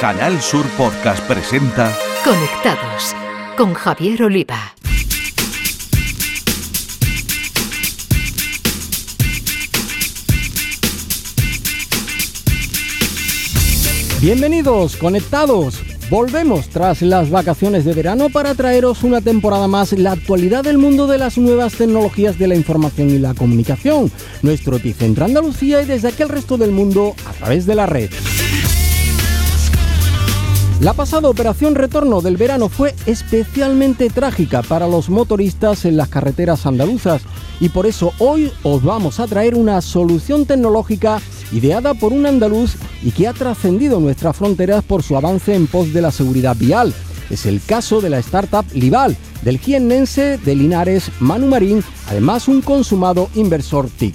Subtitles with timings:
[0.00, 1.90] Canal Sur Podcast presenta
[2.22, 3.14] Conectados
[3.56, 4.74] con Javier Oliva.
[14.20, 15.80] Bienvenidos, conectados.
[16.10, 21.06] Volvemos tras las vacaciones de verano para traeros una temporada más la actualidad del mundo
[21.06, 26.08] de las nuevas tecnologías de la información y la comunicación, nuestro epicentro Andalucía y desde
[26.08, 28.10] aquel resto del mundo a través de la red.
[30.80, 36.66] La pasada operación retorno del verano fue especialmente trágica para los motoristas en las carreteras
[36.66, 37.22] andaluzas
[37.60, 42.74] y por eso hoy os vamos a traer una solución tecnológica ideada por un andaluz
[43.02, 46.92] y que ha trascendido nuestras fronteras por su avance en pos de la seguridad vial.
[47.30, 52.60] Es el caso de la startup Lival, del jiennense de Linares Manu Marín, además un
[52.60, 54.14] consumado inversor TIC.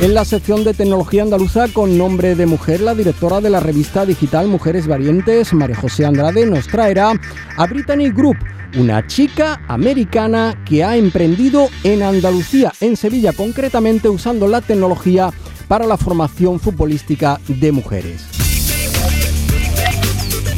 [0.00, 4.06] En la sección de tecnología andaluza con nombre de mujer, la directora de la revista
[4.06, 7.12] digital Mujeres Varientes, María José Andrade, nos traerá
[7.58, 8.38] a Brittany Group,
[8.78, 15.34] una chica americana que ha emprendido en Andalucía, en Sevilla concretamente, usando la tecnología
[15.68, 18.39] para la formación futbolística de mujeres.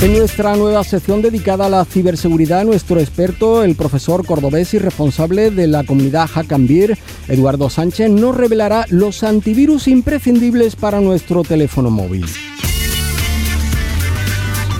[0.02, 5.52] En nuestra nueva sección dedicada a la ciberseguridad, nuestro experto, el profesor cordobés y responsable
[5.52, 12.26] de la comunidad Hackambir, Eduardo Sánchez, nos revelará los antivirus imprescindibles para nuestro teléfono móvil.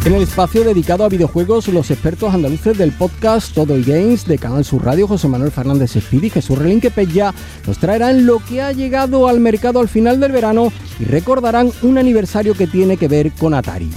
[0.05, 4.39] En el espacio dedicado a videojuegos, los expertos andaluces del podcast Todo el Games de
[4.39, 7.33] Canal Sur Radio, José Manuel Fernández Speed y Jesús Relinque Pella,
[7.65, 11.97] nos traerán lo que ha llegado al mercado al final del verano y recordarán un
[11.97, 13.89] aniversario que tiene que ver con Atari.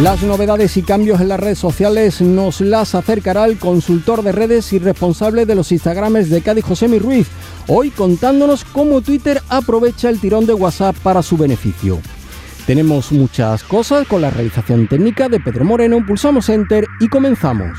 [0.00, 4.72] Las novedades y cambios en las redes sociales nos las acercará el consultor de redes
[4.72, 7.28] y responsable de los Instagrames de Cádiz, José Ruiz,
[7.68, 12.00] hoy contándonos cómo Twitter aprovecha el tirón de WhatsApp para su beneficio.
[12.66, 17.78] Tenemos muchas cosas con la realización técnica de Pedro Moreno, pulsamos Enter y comenzamos.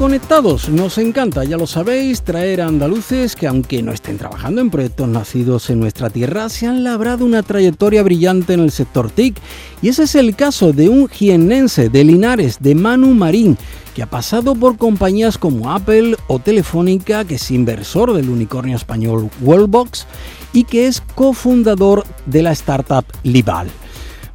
[0.00, 4.70] Conectados nos encanta, ya lo sabéis, traer a andaluces que aunque no estén trabajando en
[4.70, 9.36] proyectos nacidos en nuestra tierra, se han labrado una trayectoria brillante en el sector TIC.
[9.82, 13.58] Y ese es el caso de un jiennense de Linares, de Manu Marín,
[13.94, 19.28] que ha pasado por compañías como Apple o Telefónica, que es inversor del unicornio español
[19.42, 20.06] Worldbox
[20.54, 23.68] y que es cofundador de la startup Lival.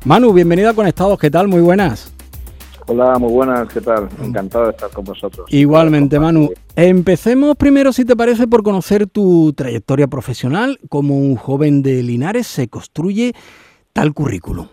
[0.03, 1.47] Manu, bienvenido a Conectados, ¿qué tal?
[1.47, 2.14] Muy buenas.
[2.88, 4.07] Hola, muy buenas, ¿qué tal?
[4.22, 5.51] Encantado de estar con vosotros.
[5.51, 6.50] Igualmente, Manu.
[6.75, 10.78] Empecemos primero, si te parece, por conocer tu trayectoria profesional.
[10.88, 13.34] Como un joven de Linares se construye
[13.91, 14.68] tal currículum.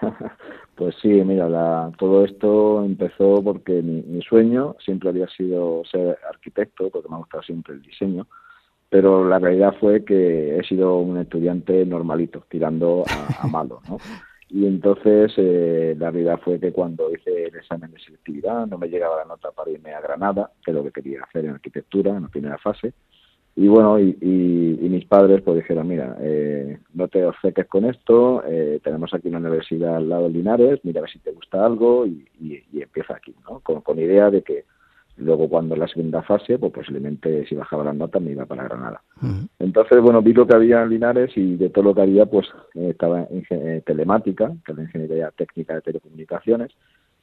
[0.74, 7.08] pues sí, mira, todo esto empezó porque mi, sueño siempre había sido ser arquitecto, porque
[7.08, 8.26] me ha gustado siempre el diseño,
[8.90, 13.98] pero la realidad fue que he sido un estudiante normalito, tirando a, a malo, ¿no?
[14.54, 18.88] Y entonces eh, la realidad fue que cuando hice el examen de selectividad no me
[18.88, 22.14] llegaba la nota para irme a Granada, que es lo que quería hacer en arquitectura
[22.14, 22.92] en la primera fase.
[23.56, 28.78] Y bueno, y, mis padres pues dijeron, mira, eh, no te obceques con esto, eh,
[28.84, 32.06] tenemos aquí una universidad al lado de Linares, mira a ver si te gusta algo
[32.06, 32.26] y,
[32.74, 33.60] empieza aquí, ¿no?
[33.60, 34.64] Con, con idea de que
[35.22, 38.64] Luego, cuando en la segunda fase, pues posiblemente si bajaba la nota me iba para
[38.64, 39.02] Granada.
[39.58, 42.48] Entonces, bueno, vi lo que había en Linares y de todo lo que había, pues
[42.74, 46.72] eh, estaba en eh, telemática, que es la ingeniería técnica de telecomunicaciones,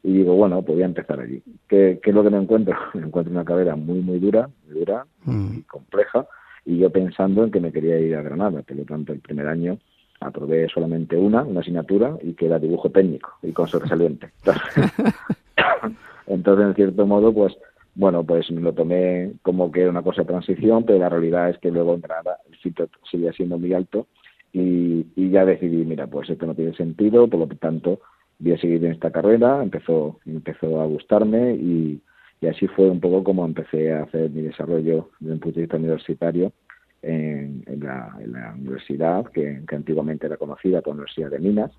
[0.01, 1.43] y digo, bueno, pues voy a empezar allí.
[1.67, 2.75] ¿Qué, es lo que me encuentro?
[2.93, 6.25] Me encuentro una carrera muy, muy dura, muy dura y compleja,
[6.65, 9.47] y yo pensando en que me quería ir a Granada, por lo tanto, el primer
[9.47, 9.77] año
[10.21, 14.31] aprobé solamente una, una asignatura, y que era dibujo técnico, y con sobresaliente.
[16.27, 17.57] Entonces, en cierto modo, pues
[17.99, 21.49] bueno, pues me lo tomé como que era una cosa de transición, pero la realidad
[21.49, 22.03] es que luego en
[22.49, 24.07] el filtro seguía siendo muy alto
[24.53, 27.99] y, ya decidí, mira, pues esto no tiene sentido, por lo tanto
[28.39, 32.01] voy a seguir en esta carrera, empezó, empezó a gustarme y,
[32.49, 35.75] así fue un poco como empecé a hacer mi desarrollo desde un punto de vista
[35.75, 36.53] universitario
[37.01, 38.15] en, la,
[38.57, 41.71] universidad, que, que antiguamente era conocida como Universidad de Minas,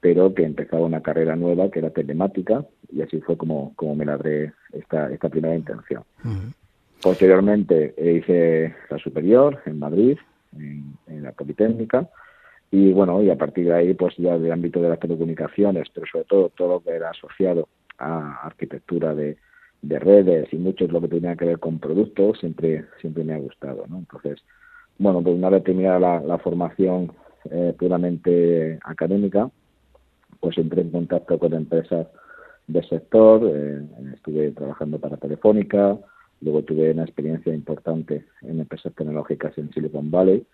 [0.00, 4.06] pero que empezaba una carrera nueva que era telemática y así fue como, como me
[4.06, 6.02] labré esta, esta primera intención.
[7.02, 10.18] Posteriormente hice la superior en Madrid,
[10.56, 12.08] en, la Politécnica,
[12.70, 16.06] y bueno, y a partir de ahí, pues ya del ámbito de las telecomunicaciones, pero
[16.06, 17.68] sobre todo todo lo que era asociado
[17.98, 19.36] a arquitectura de,
[19.82, 23.38] de redes y mucho lo que tenía que ver con productos, siempre, siempre me ha
[23.38, 23.98] gustado, ¿no?
[23.98, 24.40] Entonces,
[24.98, 27.12] bueno, pues una vez terminada la, la formación
[27.50, 29.50] eh, puramente académica,
[30.40, 32.06] pues entré en contacto con empresas
[32.66, 33.82] del sector, eh,
[34.14, 35.98] estuve trabajando para Telefónica,
[36.40, 40.44] luego tuve una experiencia importante en empresas tecnológicas en Silicon Valley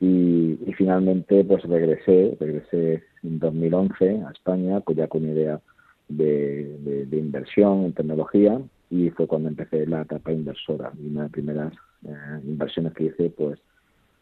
[0.00, 5.60] y, finalmente pues regresé, regresé en 2011 a España, pues ya con idea
[6.08, 8.60] de, inversión en tecnología
[8.90, 10.92] y fue cuando empecé la etapa inversora.
[10.98, 11.72] Y una de las primeras
[12.06, 13.58] eh, inversiones que hice pues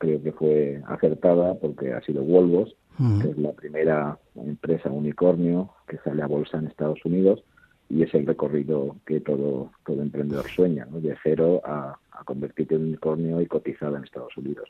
[0.05, 2.77] creo que fue acertada porque ha sido Wolvos,
[3.23, 7.43] que es la primera empresa unicornio que sale a bolsa en Estados Unidos
[7.89, 11.01] y es el recorrido que todo, todo emprendedor sueña, ¿no?
[11.01, 14.69] de cero a, convertirte en unicornio y cotizada en Estados Unidos.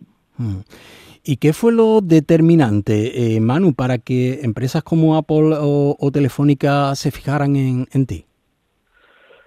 [1.23, 7.11] ¿Y qué fue lo determinante, eh, Manu, para que empresas como Apple o, Telefónica se
[7.11, 8.25] fijaran en, ti?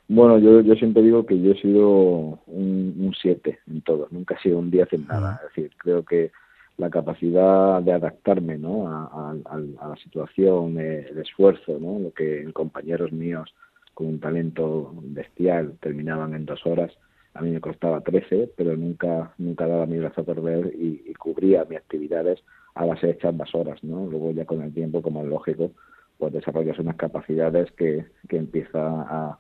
[0.10, 4.42] Bueno, yo, yo siempre digo que yo he sido un 7 en todo, nunca he
[4.42, 5.42] sido un 10 en nada.
[5.44, 6.32] Es decir, creo que
[6.78, 8.88] la capacidad de adaptarme ¿no?
[8.88, 12.00] a, la situación, eh, el esfuerzo, ¿no?
[12.00, 13.54] lo que compañeros míos
[13.94, 16.92] con un talento bestial terminaban en dos horas,
[17.34, 21.66] a mí me costaba 13, pero nunca nunca daba mi brazo a perder y, cubría
[21.66, 22.40] mis actividades
[22.76, 23.84] a base de echar más horas.
[23.84, 24.06] ¿no?
[24.06, 25.72] Luego ya con el tiempo, como es lógico,
[26.18, 29.38] pues desarrollas unas capacidades que, que empieza a,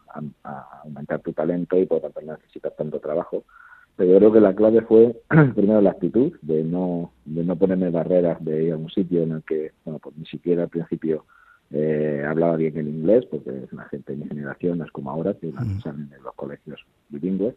[0.83, 3.43] aumentar tu talento y por tanto necesitas tanto trabajo.
[3.95, 5.15] Pero yo creo que la clave fue
[5.55, 9.31] primero la actitud de no de no ponerme barreras de ir a un sitio en
[9.31, 11.25] el que bueno pues ni siquiera al principio
[11.71, 15.09] eh, hablaba bien el inglés porque es una gente de mi generación no es como
[15.09, 15.51] ahora que
[15.83, 17.55] salen en los colegios bilingües.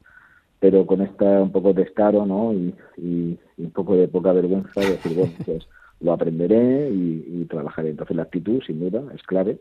[0.61, 2.75] Pero con esta un poco de escaro no y,
[3.59, 5.67] un poco de poca vergüenza de decir bueno pues
[6.01, 9.59] lo aprenderé y, trabajaré entonces la actitud sin duda es clave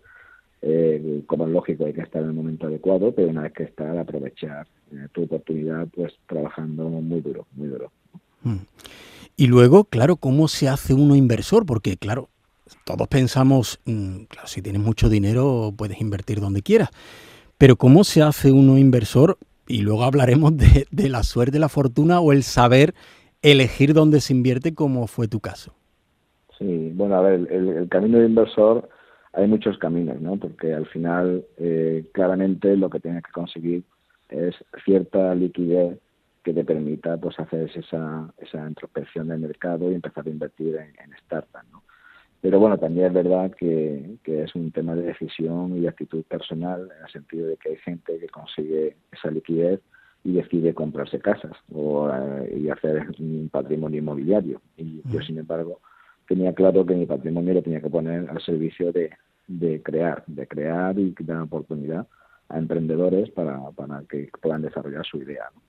[0.62, 3.64] eh, como es lógico, hay que estar en el momento adecuado, pero una vez que
[3.64, 7.92] estar, aprovechar eh, tu oportunidad, pues trabajando muy duro, muy duro.
[8.44, 8.58] Mm.
[9.38, 11.66] Y luego, claro, ¿cómo se hace uno inversor?
[11.66, 12.28] Porque, claro,
[12.84, 16.90] todos pensamos, mm, claro, si tienes mucho dinero, puedes invertir donde quieras.
[17.58, 19.38] Pero ¿cómo se hace uno inversor?
[19.68, 22.94] Y luego hablaremos de, la suerte, la fortuna o el saber
[23.42, 25.74] elegir dónde se invierte, como fue tu caso.
[26.60, 28.88] Sí, bueno, a ver, el camino de inversor
[29.34, 30.38] hay muchos caminos, ¿no?
[30.38, 33.84] Porque al final, eh, claramente, lo que tienes que conseguir
[34.30, 35.98] es cierta liquidez
[36.44, 40.90] que te permita pues hacer esa, esa introspección del mercado y empezar a invertir en,
[41.04, 41.84] en startups, ¿no?
[42.42, 46.90] Pero bueno, también es verdad que, que, es un tema de decisión y actitud personal,
[46.98, 49.82] en el sentido de que hay gente que consigue esa liquidez
[50.24, 54.62] y decide comprarse casas o eh, y hacer un patrimonio inmobiliario.
[54.78, 55.82] Y yo, sin embargo,
[56.30, 59.10] tenía claro que mi patrimonio lo tenía que poner al servicio de,
[59.48, 62.08] de crear, de crear y dar oportunidad
[62.50, 65.46] a emprendedores para, para que puedan desarrollar su idea.
[65.56, 65.62] ¿no?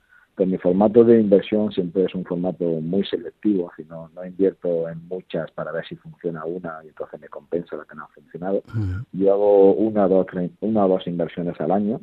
[0.45, 5.07] Mi formato de inversión siempre es un formato muy selectivo, si no, no invierto en
[5.07, 8.63] muchas para ver si funciona una y entonces me compensa la que no ha funcionado.
[9.11, 10.25] Yo hago una dos,
[10.61, 12.01] una o dos inversiones al año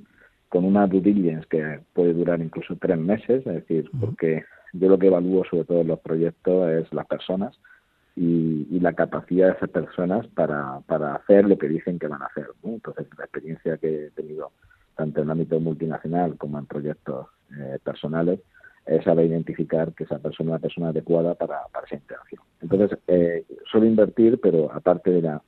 [0.49, 4.99] con una due diligence que puede durar incluso tres meses, es decir, porque yo lo
[4.99, 7.59] que evalúo sobre todo en los proyectos es las personas,
[8.19, 12.27] y, la capacidad de esas personas para, para hacer lo que dicen que van a
[12.27, 12.47] hacer.
[12.63, 14.53] Entonces, la experiencia que he tenido
[14.97, 17.27] tanto en el ámbito multinacional como en proyectos
[17.57, 18.41] eh, personales
[18.87, 22.43] es saber identificar que esa persona es la persona adecuada para, para esa interacción.
[22.63, 25.43] Entonces, eh, suelo invertir, pero aparte de la,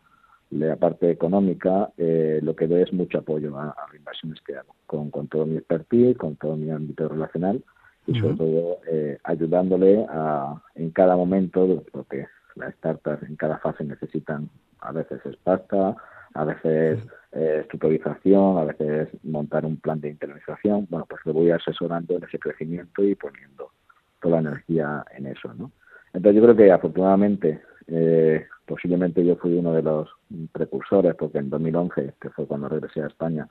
[0.50, 4.56] de la parte económica, eh, lo que doy es mucho apoyo a, las inversiones que
[4.56, 7.62] hago, con, con todo mi expertise, con todo mi ámbito relacional
[8.06, 13.84] y sobre todo eh, ayudándole a, en cada momento, porque las startups en cada fase
[13.84, 14.48] necesitan
[14.80, 15.96] a veces es pasta,
[16.34, 17.00] a veces
[17.32, 20.86] eh, estructurización, a veces montar un plan de internalización.
[20.88, 23.70] Bueno, pues le voy asesorando en ese crecimiento y poniendo
[24.20, 25.70] toda la energía en eso, ¿no?
[26.12, 30.08] Entonces yo creo que afortunadamente, eh, posiblemente yo fui uno de los
[30.52, 33.48] precursores, porque en 2011, que fue cuando regresé a España,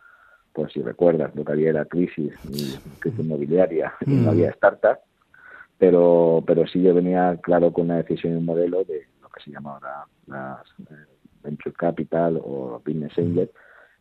[0.52, 2.34] pues si recuerdas, lo que había era crisis,
[3.00, 5.00] crisis inmobiliaria y no había startups,
[5.80, 9.42] pero pero sí yo venía claro con una decisión y un modelo de lo que
[9.42, 11.06] se llama ahora las eh,
[11.42, 13.50] venture capital o business angel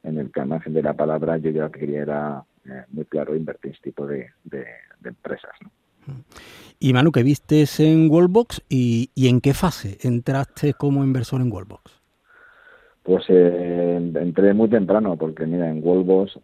[0.03, 3.35] en el que al margen de la palabra yo ya quería era eh, muy claro
[3.35, 4.67] invertir este tipo de, de,
[5.05, 5.53] empresas
[6.81, 11.53] y Manu, ¿qué viste en Wallbox y, y en qué fase entraste como inversor en
[11.53, 12.01] Wallbox?
[13.03, 16.41] Pues eh, entré muy temprano porque mira en Wallbox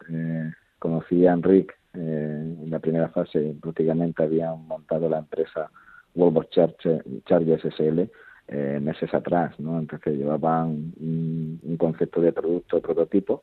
[0.78, 5.70] conocí a Enrique eh, en la primera fase prácticamente habían montado la empresa
[6.14, 8.10] Volvo Chargers SL
[8.48, 9.78] eh, meses atrás, ¿no?
[9.78, 13.42] Entonces llevaban un, concepto de producto, prototipo,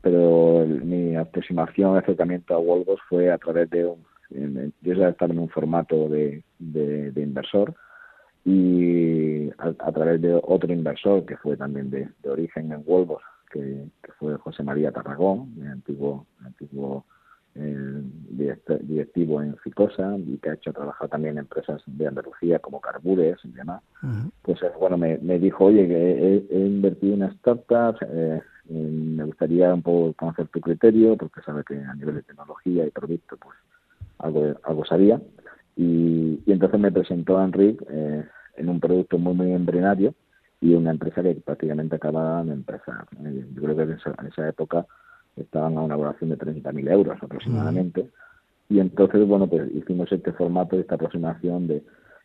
[0.00, 4.04] pero mi aproximación, acercamiento a Volvo fue a través de un,
[4.80, 7.74] yo ya estaba en un formato de, de, inversor
[8.44, 13.86] y a, través de otro inversor que fue también de, origen en Wolvos, que,
[14.18, 17.04] fue José María Tarragón, el antiguo, antiguo
[17.54, 22.80] eh, directivo en Ficosa y que ha hecho trabajar también en empresas de Andalucía como
[22.80, 23.82] Carbures y demás,
[24.42, 29.82] pues eh, bueno, me, dijo, oye, que he, invertido en startups, eh, me gustaría un
[29.82, 33.56] poco conocer tu criterio, porque sabe que a nivel de tecnología y producto, pues
[34.18, 35.20] algo, algo sabía.
[35.76, 38.24] Y, entonces me presentó a Enrique eh,
[38.56, 40.14] en un producto muy, muy embrionario
[40.60, 43.06] y una empresa que prácticamente acababa de empezar.
[43.24, 44.86] Eh, yo creo que en esa, época
[45.36, 48.08] estaban a una valoración de 30.000 euros aproximadamente.
[48.68, 51.82] Y entonces, bueno, pues hicimos este formato, esta aproximación de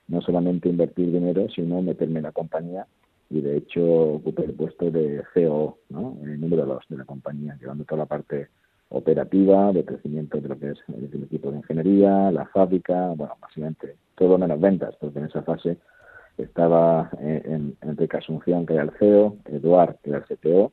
[0.07, 2.85] no solamente invertir dinero, sino meterme en la compañía
[3.29, 6.17] y de hecho ocupé el puesto de CEO, ¿no?
[6.23, 8.47] el número dos de la compañía, llevando toda la parte
[8.89, 13.95] operativa, de crecimiento de lo que es el equipo de ingeniería, la fábrica, bueno, básicamente
[14.15, 15.77] todo menos ventas, porque en esa fase
[16.37, 20.71] estaba eh, en, Enrique Asunción, que era el CEO, Eduard, que era el CTO,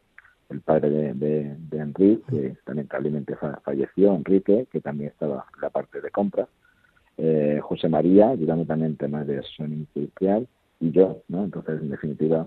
[0.50, 6.00] el padre de, de, Enrique, que lamentablemente falleció, Enrique, que también estaba en la parte
[6.00, 6.46] de compra,
[7.16, 10.48] eh, José María, ayudando también temas de sonido industrial,
[10.80, 11.44] y yo, ¿no?
[11.44, 12.46] Entonces, en definitiva,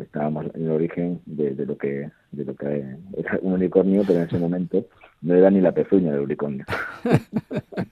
[0.00, 4.26] estábamos en el origen de, lo que de lo que era un unicornio, pero en
[4.26, 4.84] ese momento
[5.22, 6.64] no era ni la pezuña del unicornio.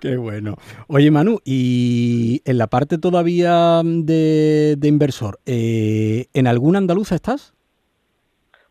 [0.00, 0.56] Qué bueno.
[0.88, 7.52] Oye, Manu, y en la parte todavía de, inversor, eh, ¿en alguna andaluza estás?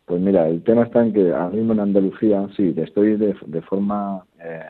[0.06, 3.62] Pues mira, el tema está en que ahora mismo en Andalucía, sí, estoy de, de
[3.62, 4.60] forma eh,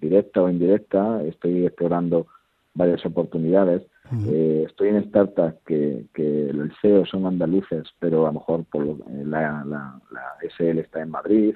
[0.00, 2.28] directa o indirecta, estoy explorando
[2.74, 3.82] varias oportunidades.
[4.28, 8.84] Eh, estoy en startups que, que el SEO son andaluces, pero a lo mejor por
[8.84, 10.00] eh, la, la,
[10.56, 11.54] SL está en Madrid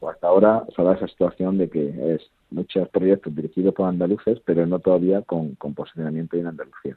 [0.00, 2.22] o, hasta ahora se da esa situación de que es
[2.54, 6.96] muchos proyectos dirigidos por andaluces, pero no todavía con, con posicionamiento en Andalucía.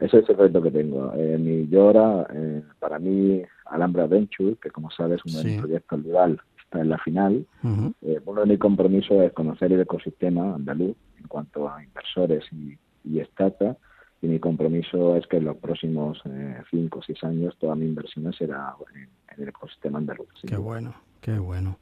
[0.00, 1.12] Ese es el reto que tengo.
[1.14, 6.40] Eh, mi, ahora, eh, para mí, Alhambra Venture, que como sabes es un proyecto rival,
[6.58, 7.46] está en la final.
[7.62, 13.20] uno de mis compromisos es conocer el ecosistema andaluz en cuanto a inversores y, y
[13.24, 13.78] startups
[14.22, 17.86] y mi compromiso es que en los próximos eh, cinco o seis años toda mi
[17.86, 19.08] inversión será en,
[19.42, 20.28] el ecosistema andaluz.
[20.46, 21.78] Qué bueno, qué bueno.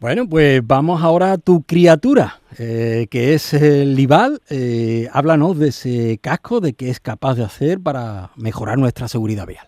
[0.00, 4.40] Bueno, pues vamos ahora a tu criatura, eh, que es el Lival.
[4.48, 9.46] Eh, háblanos de ese casco, de qué es capaz de hacer para mejorar nuestra seguridad
[9.46, 9.66] vial.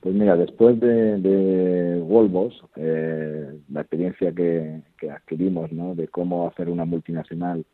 [0.00, 5.94] Pues mira, después de, de Volvos, eh, la experiencia que, que adquirimos ¿no?
[5.94, 7.64] de cómo hacer una multinacional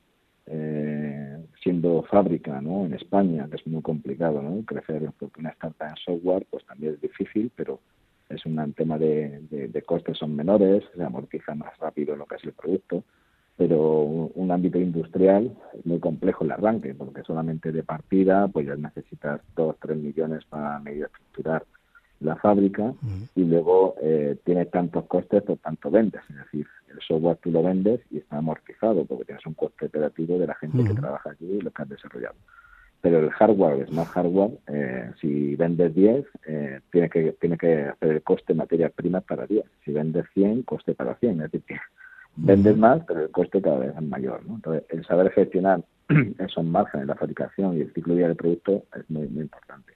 [0.47, 2.87] eh, siendo fábrica ¿no?
[2.87, 4.65] en España, que es muy complicado ¿no?
[4.65, 7.81] crecer, porque una startup en software pues también es difícil, pero
[8.29, 12.45] es un tema de, de, costes son menores, se amortiza más rápido lo que es
[12.45, 13.05] el producto,
[13.57, 18.77] pero un, ámbito industrial es muy complejo el arranque, porque solamente de partida pues ya
[18.77, 21.65] necesitas 2, 3 millones para medio estructurar
[22.21, 22.95] la fábrica
[23.35, 27.63] y luego eh, tiene tantos costes por tanto vendes, es decir, el software tú lo
[27.63, 31.45] vendes y está amortizado porque tienes un coste operativo de la gente que trabaja aquí
[31.45, 32.37] y lo que has desarrollado.
[33.01, 37.85] Pero el hardware, el smart hardware, eh, si vendes 10, eh, tiene, que, tiene que
[37.85, 39.65] hacer el coste de materias primas para 10.
[39.85, 41.43] Si vendes 100, coste para 100.
[41.43, 41.79] Es decir,
[42.37, 44.45] vendes más, pero el coste cada vez es mayor.
[44.47, 44.57] ¿no?
[44.57, 45.83] Entonces, el saber gestionar
[46.39, 49.93] esos márgenes, la fabricación y el ciclo de vida del producto es muy, muy importante.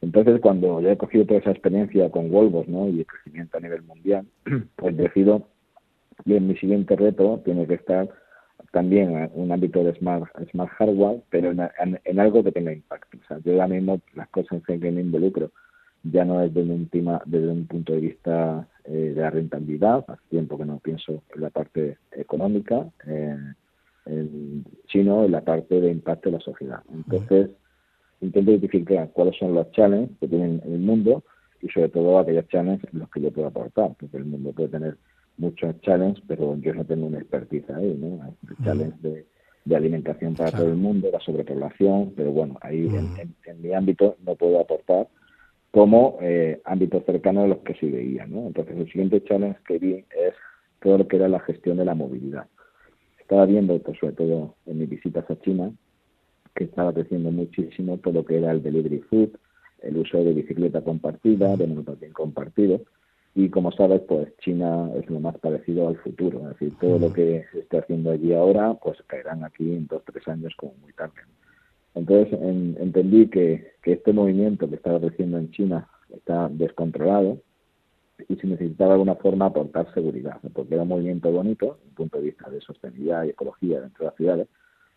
[0.00, 2.88] Entonces, cuando ya he cogido toda esa experiencia con Volvos ¿no?
[2.88, 4.26] y el crecimiento a nivel mundial,
[4.76, 5.46] pues decido
[6.26, 8.08] en mi siguiente reto tiene que estar
[8.70, 13.18] también en un ámbito de smart, smart hardware, pero en, algo que tenga impacto.
[13.18, 15.50] O sea, yo ahora mismo las cosas en que me involucro
[16.04, 16.88] ya no es desde un,
[17.26, 21.40] desde un punto de vista eh, de la rentabilidad, hace tiempo que no pienso en
[21.40, 23.36] la parte económica, eh,
[24.90, 26.82] sino en la parte de impacto de la sociedad.
[26.92, 27.50] Entonces,
[28.20, 31.22] intento identificar cuáles son los challenges que tienen el mundo
[31.60, 34.70] y sobre todo aquellos challenges en los que yo puedo aportar, porque el mundo puede
[34.70, 34.96] tener
[35.36, 38.34] muchos challenges, pero yo no tengo una expertise ahí, ¿no?
[38.48, 43.72] El challenge de, alimentación para todo el mundo, la sobrepoblación, pero bueno, ahí en, mi
[43.72, 45.08] ámbito no puedo aportar
[45.70, 48.48] como eh, ámbitos cercanos a los que sí veía, ¿no?
[48.48, 50.34] Entonces el siguiente challenge que vi es
[50.82, 52.46] todo lo que era la gestión de la movilidad.
[53.18, 55.72] Estaba viendo, pues, sobre todo en mis visitas a China,
[56.54, 59.30] que estaba creciendo muchísimo todo lo que era el delivery food,
[59.80, 62.82] el uso de bicicleta compartida, de monopatín compartido,
[63.34, 67.12] y como sabes, pues China es lo más parecido al futuro, es decir, todo lo
[67.12, 70.92] que se esté haciendo allí ahora, pues caerán aquí en dos, tres años como muy
[70.92, 71.22] tarde.
[71.94, 77.38] Entonces entendí que, que este movimiento que estaba creciendo en China está descontrolado
[78.28, 81.94] y se necesitaba de alguna forma aportar seguridad, porque era un movimiento bonito, desde un
[81.94, 84.48] punto de vista de sostenibilidad y ecología dentro de las ciudades,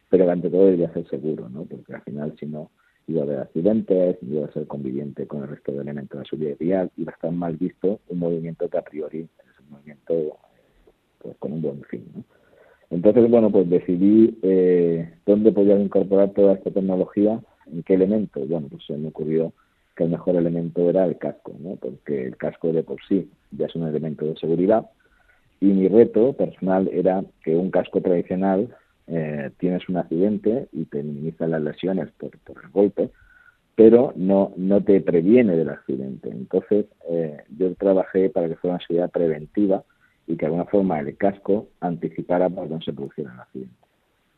[0.09, 1.63] pero ante todo debería ser seguro, ¿no?
[1.63, 2.69] Porque al final, si no,
[3.07, 6.57] iba a haber accidentes, iba a ser conviviente con el resto de elementos de seguridad
[6.59, 10.37] vial, iba a estar mal visto un movimiento que a priori es un movimiento
[11.19, 12.23] pues, con un buen fin, ¿no?
[12.91, 18.39] Entonces, bueno, pues decidí eh, dónde podía incorporar toda esta tecnología, en qué elemento.
[18.45, 19.53] Bueno, pues se me ocurrió
[19.95, 21.77] que el mejor elemento era el casco, ¿no?
[21.77, 24.89] porque el casco de por sí ya es un elemento de seguridad
[25.61, 28.75] y mi reto personal era que un casco tradicional
[29.07, 32.31] eh, tienes un accidente y te minimiza las lesiones por,
[32.63, 33.11] el golpe,
[33.75, 36.29] pero no, no te previene del accidente.
[36.29, 39.83] Entonces eh, yo trabajé para que fuera una seguridad preventiva
[40.27, 43.75] y que de alguna forma el casco anticipara para que se produciera el accidente.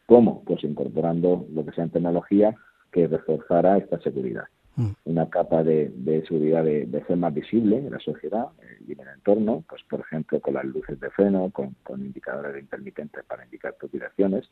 [0.06, 0.44] ¿Cómo?
[0.46, 2.56] Pues incorporando lo que sea en tecnología
[2.92, 4.46] que reforzara esta seguridad.
[4.77, 4.91] Mm.
[5.05, 5.91] una capa de,
[6.27, 10.01] seguridad de, ser más visible en la sociedad eh, y en el entorno, pues por
[10.01, 14.48] ejemplo con las luces de freno, con, indicadores intermitentes para indicar tus direcciones,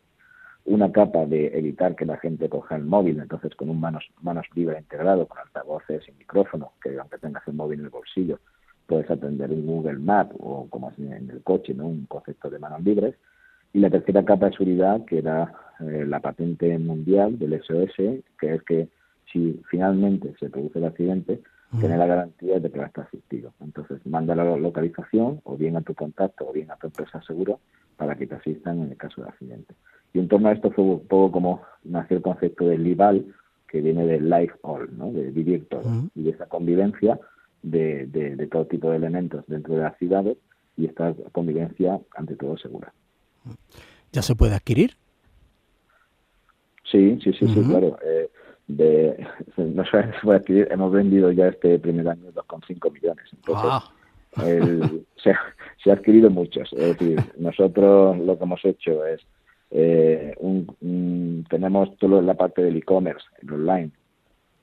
[0.66, 4.48] una capa de evitar que la gente coja el móvil, entonces con un manos, manos
[4.56, 8.40] libres integrado, con altavoces y micrófono, que aunque tengas el móvil en el bolsillo,
[8.88, 11.86] puedes atender un Google Map o como en el coche, ¿no?
[11.86, 13.14] un concepto de manos libres.
[13.74, 18.56] Y la tercera capa de seguridad, que era eh, la patente mundial del SOS, que
[18.56, 18.90] es que
[19.32, 21.42] si finalmente se produce el accidente,
[21.80, 23.54] tener la garantía de que va a estar asistido.
[23.60, 27.60] Entonces, manda la localización o bien a tu contacto o bien a tu empresa seguro
[27.98, 29.74] para que te asistan en el caso de accidente.
[30.14, 33.26] Y en torno a esto fue un poco como nació el concepto del LIVAL,
[33.68, 35.12] que viene de Life All, ¿no?
[35.12, 35.84] de vivir todo,
[36.16, 37.20] y de esa convivencia
[37.62, 40.38] de, de, todo tipo de elementos dentro de las ciudades
[40.78, 42.94] y esta convivencia ante todo segura.
[44.12, 44.92] ¿Ya se puede adquirir?
[46.90, 47.98] Sí, sí, sí, sí, claro.
[48.06, 48.30] Eh,
[48.68, 49.98] de no sé,
[50.32, 53.26] adquirir, hemos vendido ya este primer año 2,5 millones.
[53.34, 53.92] Entonces, ah.
[55.24, 55.34] se,
[55.84, 56.72] se, ha adquirido muchos.
[56.74, 59.22] Es decir, nosotros lo que hemos hecho es,
[59.72, 63.92] eh, un, tenemos toda la parte del e-commerce, el online,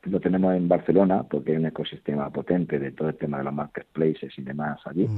[0.05, 3.55] lo tenemos en Barcelona porque hay un ecosistema potente de todo el tema de los
[3.55, 5.09] marketplaces y demás allí.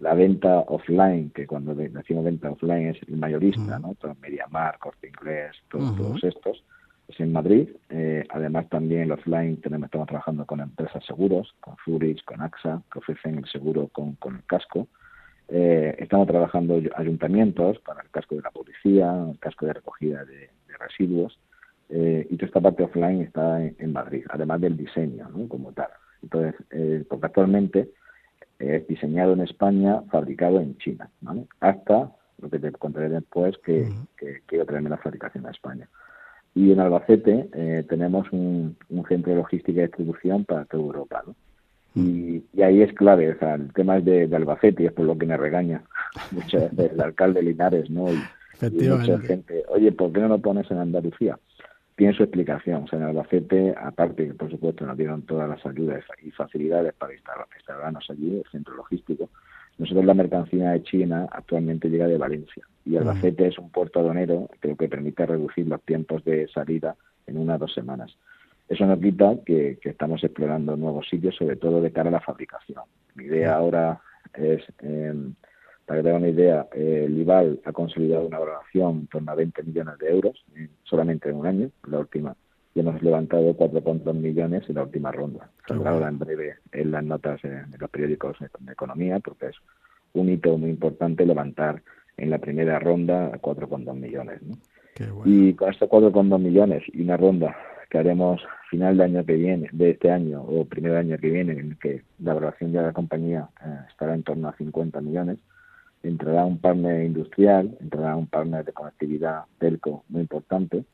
[0.00, 3.94] La venta offline, que cuando decimos venta offline es el mayorista, ¿no?
[3.94, 6.64] Todo MediaMarkt, Corte Inglés, todos estos
[7.08, 7.68] es en Madrid.
[7.90, 12.82] Eh, además, también el offline tenemos, estamos trabajando con empresas seguros, con Zurich, con AXA,
[12.92, 14.88] que ofrecen el seguro con, con el casco.
[15.48, 20.50] Eh, estamos trabajando ayuntamientos para el casco de la policía, el casco de recogida de,
[20.78, 21.38] residuos.
[21.88, 25.48] Eh, y toda esta parte offline está en, Madrid, además del diseño ¿no?
[25.48, 25.88] como tal.
[26.22, 26.54] Entonces,
[27.08, 27.90] porque actualmente
[28.58, 31.10] es diseñado en España, fabricado en China,
[31.60, 35.88] hasta lo que te contaré después que, que quiero traerme la fabricación a España.
[36.54, 38.76] Y en Albacete eh, tenemos un,
[39.08, 41.22] centro de logística y distribución para toda Europa.
[41.26, 41.34] ¿no?
[41.96, 45.18] Y, ahí es clave, o sea, el tema es de, Albacete y es por lo
[45.18, 45.82] que me regaña
[46.32, 48.12] muchas veces el alcalde Linares, ¿no?
[48.12, 48.18] Y,
[48.88, 51.38] mucha gente, oye, ¿por qué no lo pones en Andalucía?
[51.96, 52.84] Tiene su explicación.
[52.84, 56.94] O sea, en Albacete, aparte que por supuesto nos dieron todas las ayudas y facilidades
[56.94, 59.28] para instalarnos allí, el centro logístico,
[59.78, 64.48] nosotros la mercancía de China actualmente llega de Valencia y Albacete es un puerto aduanero
[64.60, 68.14] que que permite reducir los tiempos de salida en una o dos semanas.
[68.68, 72.82] Eso nos quita que, estamos explorando nuevos sitios, sobre todo de cara a la fabricación.
[73.14, 74.00] Mi idea ahora
[74.34, 75.34] es, em,
[75.84, 79.62] para que tengan una idea, el IVAL ha consolidado una valoración en torno a 20
[79.62, 80.44] millones de euros
[80.84, 82.34] solamente en un año, la última.
[82.74, 85.48] Y hemos levantado 4,2 millones en la última ronda.
[85.68, 89.56] Saldrá en breve en las notas de los periódicos de economía, porque es
[90.12, 91.82] un hito muy importante levantar
[92.16, 94.42] en la primera ronda a 4,2 millones.
[94.42, 94.56] ¿no?
[95.24, 97.56] Y con estos 4,2 millones y una ronda
[97.90, 101.52] que haremos final de año que viene, de este año o primer año que viene,
[101.52, 105.38] en el que la valoración de la compañía eh, estará en torno a 50 millones,
[106.02, 110.84] entrará un partner industrial, entrará un partner de conectividad telco muy importante,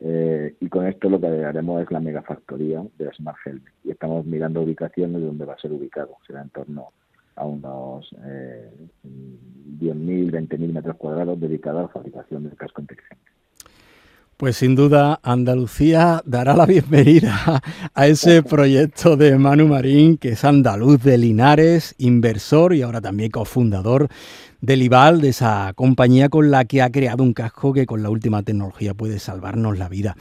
[0.00, 3.72] eh, y con esto lo que haremos es la megafactoría de Smart Helmet.
[3.84, 6.16] Y estamos mirando ubicaciones de donde va a ser ubicado.
[6.26, 6.92] Será en torno
[7.34, 8.70] a unos eh,
[9.04, 13.37] 10.000, 20.000 metros cuadrados dedicados a la fabricación del casco inteligente.
[14.38, 17.60] Pues sin duda Andalucía dará la bienvenida
[17.92, 23.32] a ese proyecto de Manu Marín, que es andaluz de Linares, inversor y ahora también
[23.32, 24.06] cofundador
[24.60, 28.10] del IBAL, de esa compañía con la que ha creado un casco que con la
[28.10, 30.16] última tecnología puede salvarnos la vida.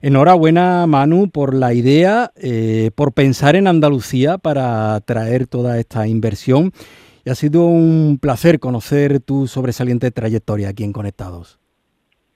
[0.00, 6.72] Enhorabuena, Manu, por la idea, eh, por pensar en Andalucía para traer toda esta inversión.
[7.24, 11.61] Y ha sido un placer conocer tu sobresaliente trayectoria aquí en Conectados.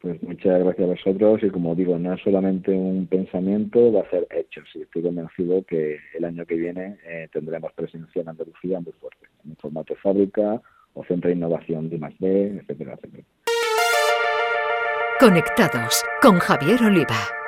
[0.06, 4.10] Pues muchas gracias a vosotros y como digo, no es solamente un pensamiento, va a
[4.10, 4.60] ser hecho.
[4.76, 9.26] Y estoy convencido que el año que viene eh, tendremos presencia en Andalucía muy fuerte,
[9.44, 10.62] en formato fábrica
[10.94, 13.24] o centro de innovación de más etcétera, etcétera.
[15.18, 17.45] Conectados con Javier Oliva.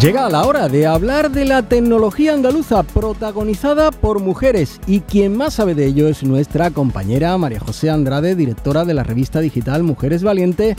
[0.00, 5.54] Llega la hora de hablar de la tecnología andaluza protagonizada por mujeres y quien más
[5.54, 10.24] sabe de ello es nuestra compañera María José Andrade, directora de la revista digital Mujeres
[10.24, 10.74] Valiente.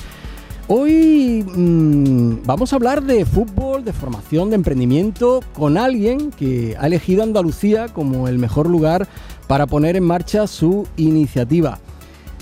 [0.68, 6.88] Hoy mmm, vamos a hablar de fútbol, de formación, de emprendimiento con alguien que ha
[6.88, 9.08] elegido Andalucía como el mejor lugar
[9.48, 11.80] para poner en marcha su iniciativa.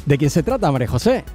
[0.08, 1.26] ¿De quién se trata, María José?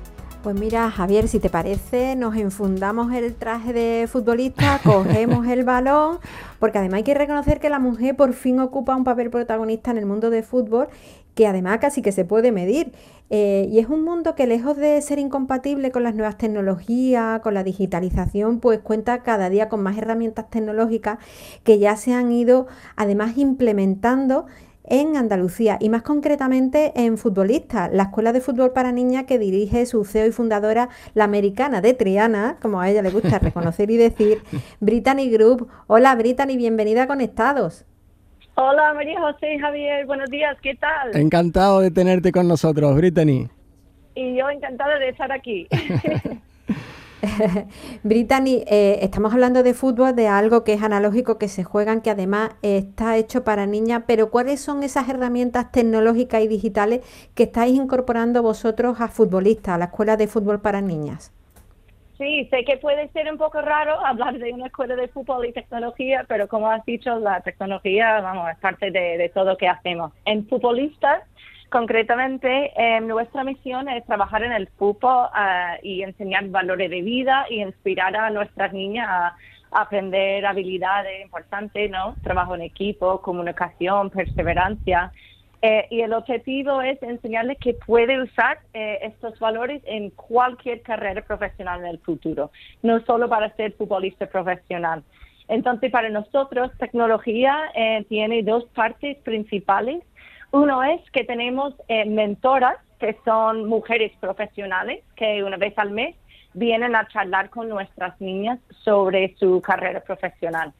[0.47, 6.21] Pues mira, Javier, si te parece, nos enfundamos el traje de futbolista, cogemos el balón,
[6.61, 9.99] porque además hay que reconocer que la mujer por fin ocupa un papel protagonista en
[9.99, 10.87] el mundo del fútbol,
[11.35, 12.93] que además casi que se puede medir.
[13.29, 17.53] Eh, y es un mundo que lejos de ser incompatible con las nuevas tecnologías, con
[17.53, 21.19] la digitalización, pues cuenta cada día con más herramientas tecnológicas
[21.65, 24.47] que ya se han ido además implementando
[24.87, 29.87] en Andalucía y más concretamente en futbolistas, la Escuela de Fútbol para Niñas que dirige
[29.87, 33.97] su CEO y fundadora, la americana de Triana, como a ella le gusta reconocer y
[33.97, 34.43] decir,
[34.81, 35.69] Brittany Group.
[35.87, 37.85] Hola Brittany, bienvenida a Conectados.
[38.55, 41.15] Hola María José y Javier, buenos días, ¿qué tal?
[41.15, 43.49] Encantado de tenerte con nosotros, Brittany.
[44.15, 45.69] Y yo encantada de estar aquí.
[48.03, 52.11] Brittany, eh, estamos hablando de fútbol, de algo que es analógico, que se juegan, que
[52.11, 57.01] además está hecho para niñas, pero ¿cuáles son esas herramientas tecnológicas y digitales
[57.35, 61.33] que estáis incorporando vosotros a futbolistas, a la escuela de fútbol para niñas?
[62.19, 65.53] Sí, sé que puede ser un poco raro hablar de una escuela de fútbol y
[65.53, 69.69] tecnología, pero como has dicho, la tecnología, vamos, es parte de, de todo lo que
[69.69, 70.13] hacemos.
[70.25, 71.23] En futbolistas,
[71.77, 77.45] Concretamente, eh, nuestra misión es trabajar en el fútbol uh, y enseñar valores de vida
[77.51, 79.37] y inspirar a nuestras niñas a,
[79.73, 82.15] aprender habilidades importantes, ¿no?
[82.23, 85.13] Trabajo en equipo, comunicación, perseverancia.
[85.61, 91.21] Eh, y el objetivo es enseñarles que puede usar eh, estos valores en cualquier carrera
[91.21, 95.03] profesional en el futuro, no solo para ser futbolista profesional.
[95.49, 100.03] Entonces, para nosotros, tecnología eh, tiene dos partes principales
[100.53, 106.15] uno es que tenemos eh, mentoras que son mujeres profesionales que una vez al mes
[106.55, 110.73] vienen a charlar con nuestras niñas sobre su carrera profesional.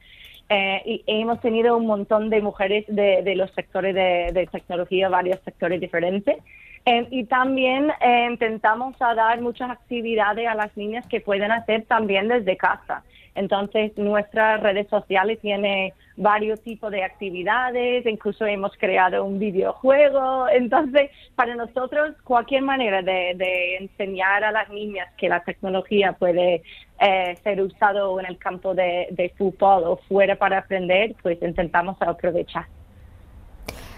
[0.49, 5.79] Eh, y hemos tenido un montón de mujeres de, los sectores de, tecnología, varios sectores
[5.79, 6.37] diferentes.
[6.85, 7.91] Eh, y también
[8.31, 13.03] intentamos dar muchas actividades a las niñas que pueden hacer también desde casa.
[13.37, 20.49] Entonces, nuestras redes sociales tienen varios tipos de actividades, incluso hemos creado un videojuego.
[20.49, 26.63] Entonces, para nosotros, cualquier manera de, enseñar a las niñas que la tecnología puede
[26.99, 32.65] eh, ser usado en el campo de, fútbol o fuera para aprender, pues intentamos aprovechar.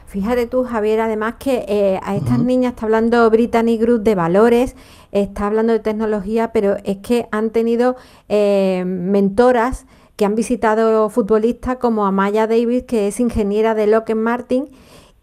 [0.09, 4.75] Fíjate tú, Javier, además que eh, a estas niñas está hablando Brittany Group de valores,
[5.11, 7.95] está hablando de tecnología, pero es que han tenido
[8.27, 14.69] eh, mentoras que han visitado futbolistas como Amaya Davis, que es ingeniera de Lockheed Martin,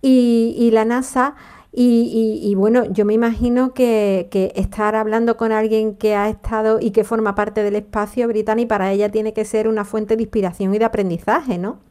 [0.02, 1.34] y, la NASA.
[1.72, 6.92] Y, bueno, yo me imagino que, que, estar hablando con alguien que ha estado y
[6.92, 10.72] que forma parte del espacio británico para ella tiene que ser una fuente de inspiración
[10.76, 11.85] y de aprendizaje, ¿no?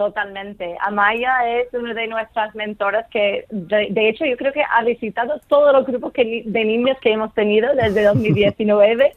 [0.00, 0.78] Totalmente.
[0.80, 5.74] Amaya es una de nuestras mentoras que, de, hecho, yo creo que ha visitado todos
[5.74, 9.12] los grupos que, de niños que hemos tenido desde 2019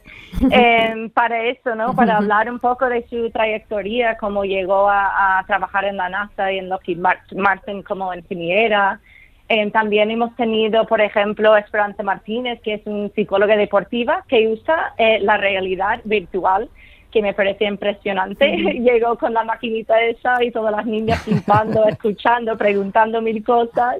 [0.50, 1.96] em, para eso, ¿no?
[1.96, 6.58] Para hablar un poco de su trayectoria, cómo llegó a, trabajar en la NASA y
[6.58, 6.98] en Lockheed
[7.34, 9.00] Martin como ingeniera.
[9.48, 14.92] Em, también hemos tenido, por ejemplo, Esperanza Martínez, que es un psicóloga deportiva que usa
[14.98, 16.68] eh, la realidad virtual
[17.14, 18.44] que me parece impresionante.
[18.56, 23.98] Llegó con la maquinita esa y todas las niñas flipando, escuchando, preguntando mil cosas.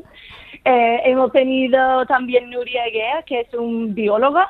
[0.65, 4.49] Eh, hemos tenido también Nuria Eguea, que es un bióloga,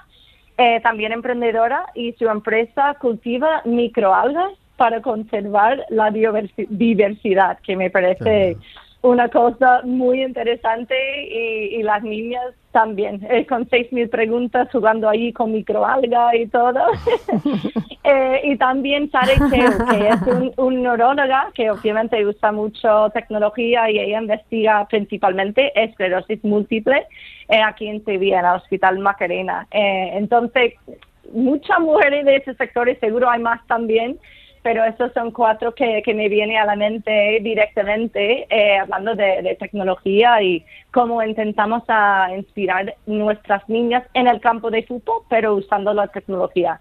[0.56, 8.56] eh, también emprendedora, y su empresa cultiva microalgas para conservar la diversidad, que me parece
[9.04, 10.94] una cosa muy interesante
[11.28, 16.80] y, las niñas también, eh, con seis mil preguntas jugando ahí con microalga y todo.
[18.04, 24.22] eh, y también Sara que es un, neuróloga que obviamente usa mucho tecnología y ella
[24.22, 27.06] investiga principalmente esclerosis múltiple
[27.50, 29.66] eh, aquí en Sevilla, en el Hospital Macarena.
[29.70, 30.72] Eh, entonces,
[31.30, 34.18] muchas mujeres de ese sector y seguro hay más también
[34.64, 40.42] pero esos son cuatro que, me vienen a la mente directamente, eh, hablando de, tecnología
[40.42, 41.82] y cómo intentamos
[42.34, 46.80] inspirar nuestras niñas en el campo de fútbol, pero usando la tecnología.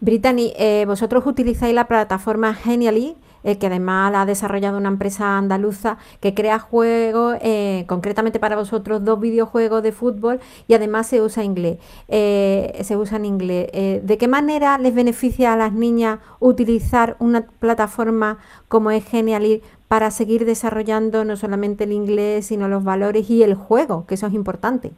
[0.00, 5.98] Brittany, eh, vosotros utilizáis la plataforma Genially, eh, que además ha desarrollado una empresa andaluza
[6.20, 11.44] que crea juegos, eh, concretamente para vosotros, dos videojuegos de fútbol y además se usa
[11.44, 11.78] inglés.
[12.08, 13.68] se usa en inglés.
[13.72, 20.10] ¿De qué manera les beneficia a las niñas utilizar una plataforma como es Genially para
[20.10, 24.34] seguir desarrollando no solamente el inglés, sino los valores y el juego, que eso es
[24.34, 24.92] importante?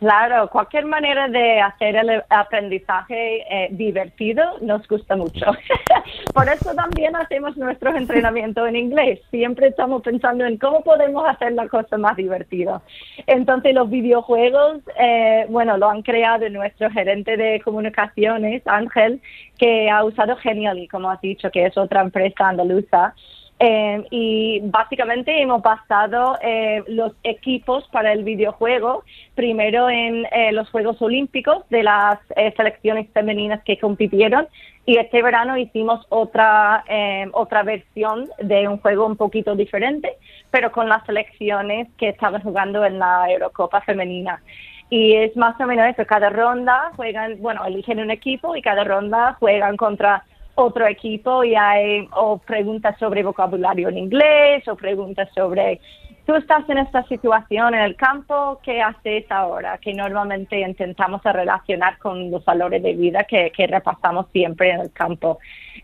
[0.00, 5.44] Claro, cualquier manera de hacer el aprendizaje eh, divertido nos gusta mucho.
[6.34, 9.20] Por eso también hacemos nuestros entrenamientos en inglés.
[9.30, 12.80] Siempre estamos pensando en cómo podemos hacer la cosa más divertida.
[13.26, 19.20] Entonces los videojuegos, eh, bueno, lo han creado nuestro gerente de comunicaciones, Ángel,
[19.58, 23.14] que ha usado Genially, como has dicho, que es otra empresa andaluza.
[23.62, 30.70] Eh, y básicamente hemos basado eh, los equipos para el videojuego primero en eh, los
[30.70, 32.18] Juegos Olímpicos de las
[32.56, 34.48] selecciones femeninas que compitieron
[34.86, 36.84] y este verano hicimos otra
[37.32, 40.16] otra versión de un juego un poquito diferente,
[40.50, 44.42] pero con las selecciones que estaban jugando en la Eurocopa femenina.
[44.88, 48.84] Y es más o menos eso, cada ronda juegan, bueno, eligen un equipo y cada
[48.84, 50.24] ronda juegan contra
[50.60, 55.80] otro equipo y hay o preguntas sobre vocabulario en inglés o preguntas sobre
[56.26, 59.78] tú estás en esta situación en el campo, ¿qué haces ahora?
[59.78, 64.92] Que normalmente intentamos relacionar con los valores de vida que, que repasamos siempre en el
[64.92, 65.38] campo.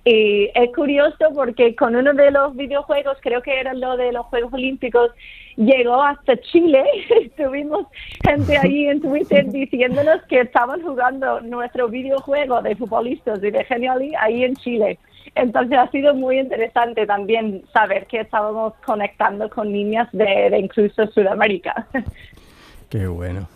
[0.04, 4.26] Y es curioso porque con uno de los videojuegos, creo que era lo de los
[4.26, 5.10] Juegos Olímpicos,
[5.56, 6.84] llegó hasta Chile.
[7.36, 7.86] Tuvimos
[8.24, 14.14] gente ahí en Twitter diciéndonos que estaban jugando nuestro videojuego de futbolistas y de Genially
[14.16, 14.98] ahí en Chile.
[15.34, 21.06] Entonces ha sido muy interesante también saber que estábamos conectando con niñas de, de incluso
[21.08, 21.86] Sudamérica.
[22.88, 23.48] Qué bueno.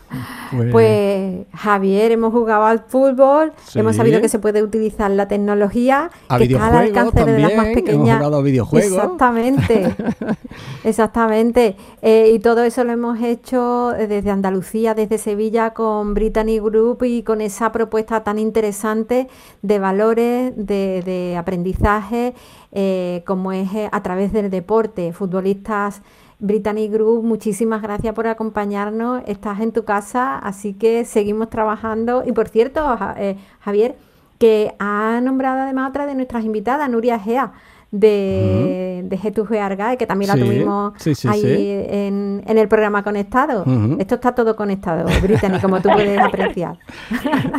[0.72, 6.44] Pues, Javier, hemos jugado al fútbol, hemos sabido que se puede utilizar la tecnología que
[6.44, 7.94] está al alcance de las más pequeñas.
[7.94, 8.90] Hemos jugado a videojuegos.
[8.90, 9.94] Exactamente,
[10.84, 11.76] exactamente.
[12.02, 17.22] Eh, y todo eso lo hemos hecho desde Andalucía, desde Sevilla, con Brittany Group y
[17.22, 19.28] con esa propuesta tan interesante
[19.62, 22.34] de valores, de, aprendizaje,
[22.72, 25.12] eh, como es eh, a través del deporte.
[25.12, 26.02] Futbolistas
[26.40, 29.22] Brittany Group, muchísimas gracias por acompañarnos.
[29.26, 32.22] Estás en tu casa, así que seguimos trabajando.
[32.26, 33.94] Y por cierto, eh, Javier,
[34.38, 37.52] que ha nombrado además otra de nuestras invitadas, Nuria Gea,
[37.90, 40.94] de, G2G Argae, que también la tuvimos
[41.26, 43.64] ahí En, el programa conectado.
[43.98, 46.78] Esto está todo conectado, Brittany, como tú puedes apreciar.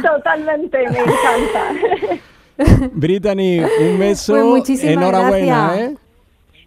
[0.02, 2.90] Totalmente, me encanta.
[2.94, 4.34] Brittany, un beso.
[4.34, 5.92] Pues muchísimas Enhorabuena, gracias.
[5.92, 5.98] ¿eh?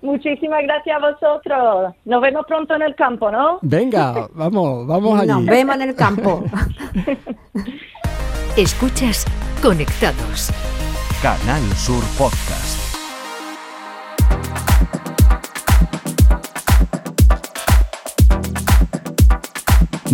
[0.04, 1.94] Muchísimas gracias a vosotros.
[2.04, 3.58] Nos vemos pronto en el campo, ¿no?
[3.62, 5.28] Venga, vamos, vamos allí.
[5.28, 6.44] Nos vemos en el campo.
[8.56, 9.24] Escuchas
[9.62, 10.50] Conectados.
[11.22, 12.83] Canal Sur Podcast.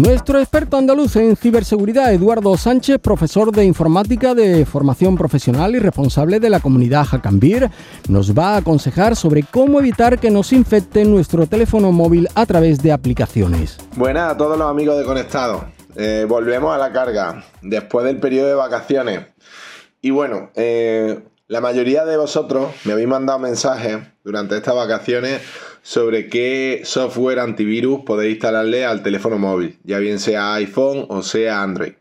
[0.00, 6.40] Nuestro experto andaluz en ciberseguridad, Eduardo Sánchez, profesor de informática de formación profesional y responsable
[6.40, 7.68] de la comunidad Hackambir,
[8.08, 12.82] nos va a aconsejar sobre cómo evitar que nos infecten nuestro teléfono móvil a través
[12.82, 13.76] de aplicaciones.
[13.94, 15.66] Buenas a todos los amigos de Conectado.
[15.94, 19.26] Eh, volvemos a la carga después del periodo de vacaciones.
[20.00, 25.42] Y bueno, eh, la mayoría de vosotros me habéis mandado mensajes durante estas vacaciones
[25.82, 31.62] sobre qué software antivirus podéis instalarle al teléfono móvil, ya bien sea iPhone o sea
[31.62, 31.92] Android.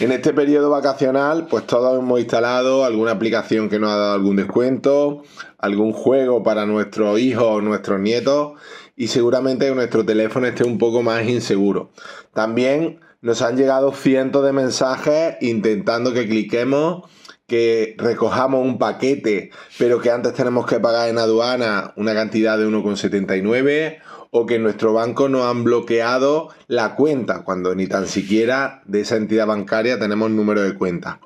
[0.00, 4.36] En este periodo vacacional, pues todos hemos instalado alguna aplicación que nos ha dado algún
[4.36, 5.24] descuento,
[5.58, 8.52] algún juego para nuestros hijos o nuestros nietos
[8.96, 11.90] y seguramente nuestro teléfono esté un poco más inseguro.
[12.32, 17.02] También nos han llegado cientos de mensajes intentando que cliquemos
[17.50, 22.64] que recojamos un paquete, pero que antes tenemos que pagar en aduana una cantidad de
[22.68, 23.98] 1,79
[24.30, 29.00] o que en nuestro banco nos han bloqueado la cuenta cuando ni tan siquiera de
[29.00, 31.18] esa entidad bancaria tenemos número de cuenta.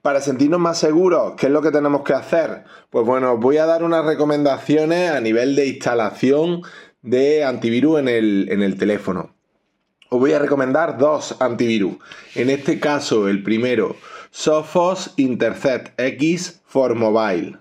[0.00, 2.64] Para sentirnos más seguros, ¿qué es lo que tenemos que hacer?
[2.88, 6.62] Pues bueno, os voy a dar unas recomendaciones a nivel de instalación
[7.02, 9.34] de antivirus en el, en el teléfono.
[10.08, 11.96] Os voy a recomendar dos antivirus.
[12.34, 13.96] En este caso, el primero,
[14.38, 17.56] Sophos Intercept X for Mobile.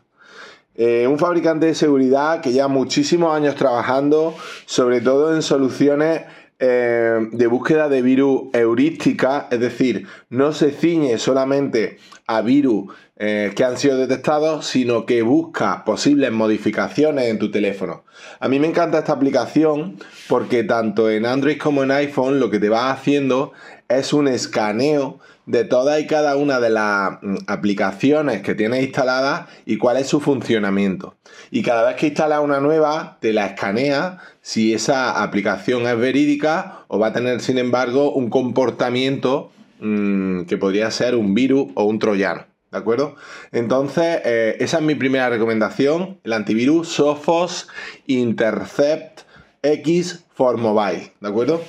[0.75, 4.35] Eh, un fabricante de seguridad que lleva muchísimos años trabajando,
[4.65, 6.23] sobre todo en soluciones
[6.59, 13.53] eh, de búsqueda de virus heurística, es decir, no se ciñe solamente a virus eh,
[13.55, 18.03] que han sido detectados, sino que busca posibles modificaciones en tu teléfono.
[18.41, 22.59] A mí me encanta esta aplicación porque tanto en Android como en iPhone lo que
[22.59, 23.53] te va haciendo
[23.88, 29.47] es un escaneo de todas y cada una de las mm, aplicaciones que tienes instaladas
[29.65, 31.15] y cuál es su funcionamiento.
[31.51, 36.86] Y cada vez que instalas una nueva, te la escanea si esa aplicación es verídica
[36.88, 41.84] o va a tener, sin embargo, un comportamiento mm, que podría ser un virus o
[41.86, 42.45] un troyano.
[42.71, 43.15] ¿De acuerdo?
[43.53, 47.69] Entonces, eh, esa es mi primera recomendación, el antivirus Sophos
[48.05, 49.21] Intercept
[49.62, 51.13] X for Mobile.
[51.21, 51.62] ¿De acuerdo?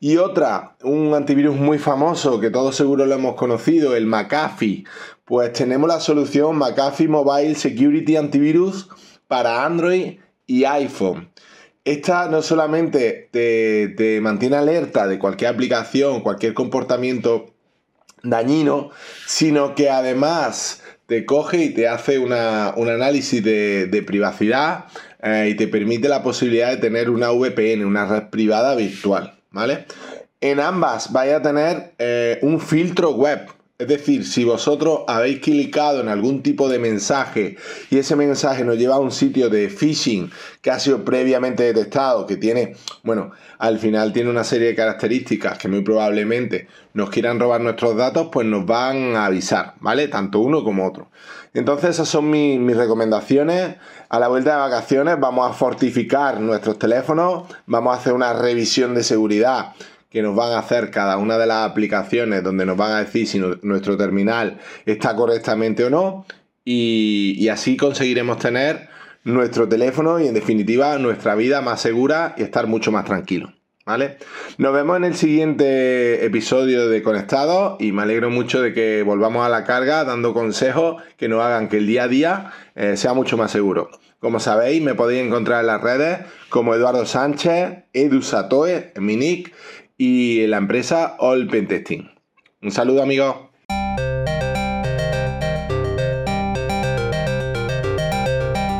[0.00, 4.84] Y otra, un antivirus muy famoso que todos seguro lo hemos conocido, el McAfee.
[5.24, 8.88] Pues tenemos la solución McAfee Mobile Security Antivirus
[9.26, 11.30] para Android y iPhone.
[11.84, 17.54] Esta no solamente te, mantiene alerta de cualquier aplicación, cualquier comportamiento
[18.22, 18.90] dañino,
[19.26, 24.84] sino que además te coge y te hace un análisis de, privacidad
[25.22, 29.37] eh, y te permite la posibilidad de tener una VPN, una red privada virtual.
[29.50, 29.86] ¿Vale?
[30.40, 33.48] En ambas vais a tener eh, un filtro web.
[33.78, 37.56] Es decir, si vosotros habéis clicado en algún tipo de mensaje
[37.90, 42.26] y ese mensaje nos lleva a un sitio de phishing que ha sido previamente detectado,
[42.26, 47.38] que tiene, bueno, al final tiene una serie de características que muy probablemente nos quieran
[47.38, 50.08] robar nuestros datos, pues nos van a avisar, ¿vale?
[50.08, 51.10] Tanto uno como otro.
[51.54, 53.76] Entonces esas son mis, mis recomendaciones.
[54.08, 58.94] A la vuelta de vacaciones vamos a fortificar nuestros teléfonos, vamos a hacer una revisión
[58.94, 59.74] de seguridad
[60.10, 63.26] que nos van a hacer cada una de las aplicaciones donde nos van a decir
[63.26, 66.24] si nuestro terminal está correctamente o no
[66.64, 68.88] y, así conseguiremos tener
[69.24, 73.52] nuestro teléfono y en definitiva nuestra vida más segura y estar mucho más tranquilo.
[73.88, 74.18] ¿Vale?
[74.58, 79.46] Nos vemos en el siguiente episodio de Conectados y me alegro mucho de que volvamos
[79.46, 83.14] a la carga dando consejos que nos hagan que el día a día eh, sea
[83.14, 83.88] mucho más seguro.
[84.20, 86.18] Como sabéis, me podéis encontrar en las redes
[86.50, 89.54] como Eduardo Sánchez, Edu Satoe, mi nick,
[89.96, 92.10] y la empresa All Pentesting.
[92.60, 93.36] Un saludo amigos.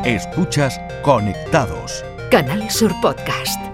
[0.04, 2.04] Escuchas Conectados.
[2.30, 3.67] Canal Sur Podcast.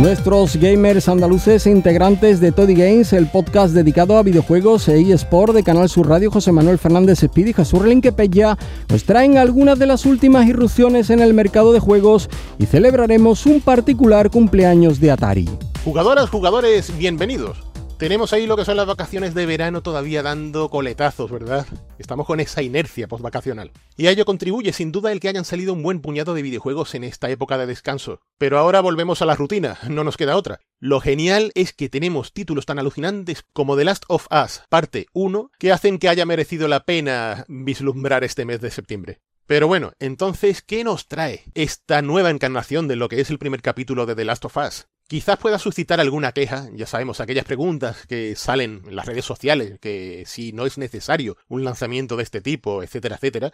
[0.00, 5.54] Nuestros gamers andaluces e integrantes de Toddy Games, el podcast dedicado a videojuegos e eSport
[5.54, 9.86] de Canal Sur Radio, José Manuel Fernández Speed y Jesús Relinquepella, nos traen algunas de
[9.86, 12.28] las últimas irrupciones en el mercado de juegos
[12.58, 15.48] y celebraremos un particular cumpleaños de Atari.
[15.84, 17.73] Jugadoras, jugadores, bienvenidos.
[18.04, 21.66] Tenemos ahí lo que son las vacaciones de verano todavía dando coletazos, ¿verdad?
[21.96, 23.72] Estamos con esa inercia postvacacional.
[23.96, 26.94] Y a ello contribuye sin duda el que hayan salido un buen puñado de videojuegos
[26.94, 28.20] en esta época de descanso.
[28.36, 30.60] Pero ahora volvemos a la rutina, no nos queda otra.
[30.80, 35.50] Lo genial es que tenemos títulos tan alucinantes como The Last of Us, parte 1,
[35.58, 39.22] que hacen que haya merecido la pena vislumbrar este mes de septiembre.
[39.46, 43.62] Pero bueno, entonces, ¿qué nos trae esta nueva encarnación de lo que es el primer
[43.62, 44.88] capítulo de The Last of Us?
[45.06, 49.78] Quizás pueda suscitar alguna queja, ya sabemos, aquellas preguntas que salen en las redes sociales,
[49.78, 53.52] que si no es necesario un lanzamiento de este tipo, etcétera, etcétera.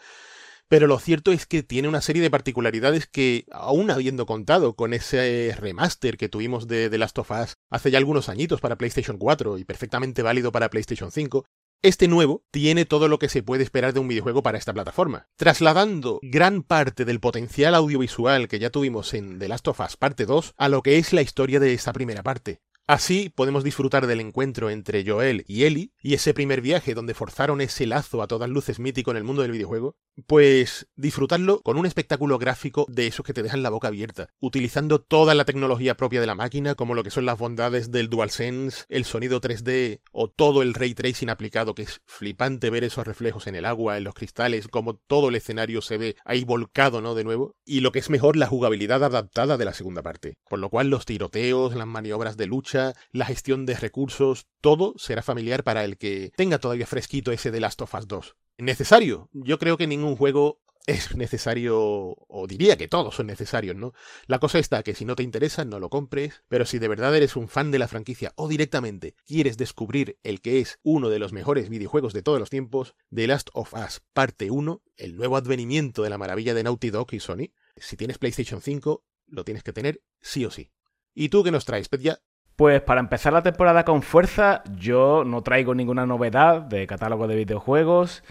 [0.68, 4.94] Pero lo cierto es que tiene una serie de particularidades que, aún habiendo contado con
[4.94, 9.18] ese remaster que tuvimos de The Last of Us hace ya algunos añitos para PlayStation
[9.18, 11.44] 4 y perfectamente válido para PlayStation 5,
[11.82, 15.28] este nuevo tiene todo lo que se puede esperar de un videojuego para esta plataforma,
[15.36, 20.26] trasladando gran parte del potencial audiovisual que ya tuvimos en The Last of Us Parte
[20.26, 22.60] 2 a lo que es la historia de esta primera parte.
[22.86, 27.60] Así podemos disfrutar del encuentro entre Joel y Ellie y ese primer viaje donde forzaron
[27.60, 29.94] ese lazo a todas luces mítico en el mundo del videojuego,
[30.26, 35.00] pues disfrutarlo con un espectáculo gráfico de esos que te dejan la boca abierta, utilizando
[35.00, 38.86] toda la tecnología propia de la máquina, como lo que son las bondades del DualSense,
[38.88, 43.46] el sonido 3D o todo el ray tracing aplicado, que es flipante ver esos reflejos
[43.46, 47.14] en el agua, en los cristales, como todo el escenario se ve ahí volcado, ¿no?
[47.14, 50.58] De nuevo, y lo que es mejor, la jugabilidad adaptada de la segunda parte, por
[50.58, 52.79] lo cual los tiroteos, las maniobras de lucha,
[53.12, 57.60] la gestión de recursos, todo será familiar para el que tenga todavía fresquito ese de
[57.60, 59.28] Last of Us 2 necesario.
[59.32, 63.92] Yo creo que ningún juego es necesario, o diría que todos son necesarios, ¿no?
[64.26, 67.14] La cosa está que si no te interesa, no lo compres, pero si de verdad
[67.14, 71.18] eres un fan de la franquicia o directamente quieres descubrir el que es uno de
[71.18, 75.36] los mejores videojuegos de todos los tiempos, The Last of Us Parte 1, el nuevo
[75.36, 79.62] advenimiento de la maravilla de Naughty Dog y Sony, si tienes PlayStation 5, lo tienes
[79.62, 80.72] que tener sí o sí.
[81.14, 82.20] ¿Y tú qué nos traes, ya
[82.60, 87.34] pues para empezar la temporada con fuerza, yo no traigo ninguna novedad de catálogo de
[87.34, 88.22] videojuegos.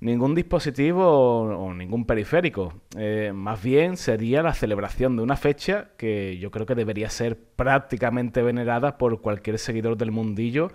[0.00, 2.72] ningún dispositivo o, ningún periférico.
[2.96, 7.38] Eh, más bien sería la celebración de una fecha que yo creo que debería ser
[7.38, 10.72] prácticamente venerada por cualquier seguidor del mundillo,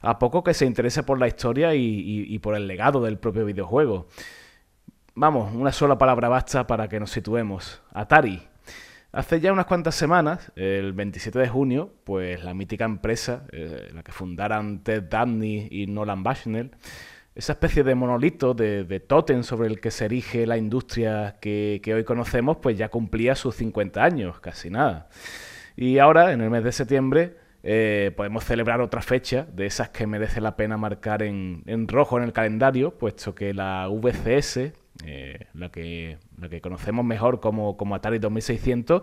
[0.00, 4.06] a poco que se interese por la historia y por el legado del propio videojuego.
[5.16, 7.82] Vamos, una sola palabra basta para que nos situemos.
[7.92, 8.40] Atari.
[9.12, 14.02] Hace ya unas cuantas semanas, el 27 de junio, pues la mítica empresa, eh, la
[14.02, 16.70] que fundaran Ted Dabney y Nolan Bushnell,
[17.36, 21.80] esa especie de monolito, de, de tótem sobre el que se erige la industria que,
[21.94, 25.08] hoy conocemos, pues ya cumplía sus 50 años, casi nada.
[25.76, 30.06] Y ahora, en el mes de septiembre, eh, podemos celebrar otra fecha de esas que
[30.06, 34.72] merece la pena marcar en, en rojo en el calendario, puesto que la VCS,
[35.04, 39.02] eh, la, que, la que conocemos mejor como, como Atari 2600,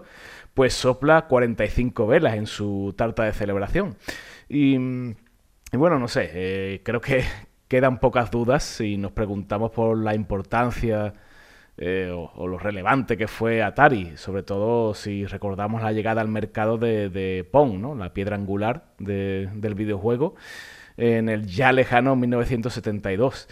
[0.54, 3.96] pues sopla 45 velas en su tarta de celebración.
[4.50, 4.78] Y,
[5.72, 7.24] bueno, no sé, eh, creo que
[7.68, 11.14] quedan pocas dudas si nos preguntamos por la importancia
[11.78, 16.78] eh, o, lo relevante que fue Atari, sobre todo si recordamos la llegada al mercado
[16.78, 17.96] de, de Pong, ¿no?
[17.96, 20.36] la piedra angular del videojuego,
[20.98, 23.48] en el ya lejano 1972.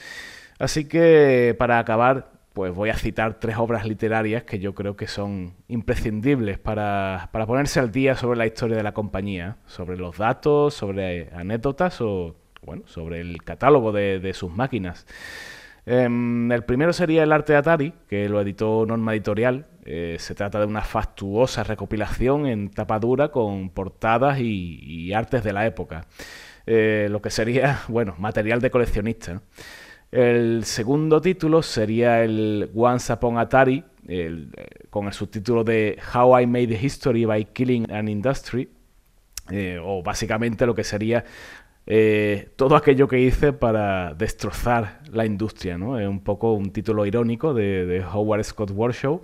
[0.59, 5.08] Así que para acabar, pues voy a citar tres obras literarias que yo creo que
[5.08, 10.74] son imprescindibles para, ponerse al día sobre la historia de la compañía, sobre los datos,
[10.74, 15.08] sobre anécdotas o bueno, sobre el catálogo de, sus máquinas.
[15.86, 19.66] Em, el primero sería El arte de Atari, que lo editó Norma Editorial.
[19.84, 25.54] Eh, se trata de una fastuosa recopilación en tapa dura con portadas y, artes de
[25.54, 26.06] la época.
[26.68, 29.41] Eh, lo que sería, bueno, material de coleccionista.
[30.12, 33.82] El segundo título sería el Once Upon Atari,
[34.89, 38.70] con el subtítulo de How I Made History by Killing an Industry,
[39.49, 41.24] eh, o básicamente lo que sería
[41.88, 45.78] eh, todo aquello que hice para destrozar la industria.
[45.78, 45.97] ¿no?
[45.97, 49.24] Es un poco un título irónico de, Howard Scott Warshaw,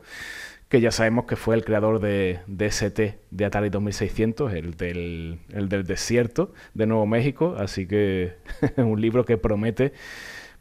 [0.70, 5.68] que ya sabemos que fue el creador de DST de Atari 2600, el del, el
[5.68, 9.92] del desierto de Nuevo México, así que es un libro que promete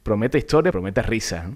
[0.07, 1.51] promete historia, promete risa.